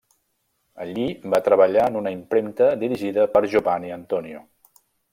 Allí 0.85 1.03
va 1.35 1.41
treballar 1.49 1.85
en 1.91 2.01
una 2.01 2.15
impremta 2.17 2.73
dirigida 2.87 3.31
per 3.37 3.45
Giovanni 3.55 3.97
Antonio. 4.03 4.47